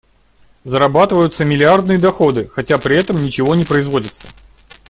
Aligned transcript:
Зарабатываются 0.63 1.45
миллиардные 1.45 1.99
доходы, 1.99 2.47
хотя 2.47 2.79
при 2.79 2.97
этом 2.97 3.21
ничего 3.23 3.53
не 3.53 3.65
производится. 3.65 4.25